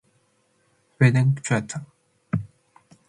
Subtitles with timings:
[0.97, 1.77] Bëdambuen chuita